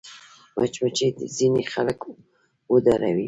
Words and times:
مچمچۍ 0.57 1.09
ځینې 1.37 1.63
خلک 1.73 1.99
وډاروي 2.73 3.19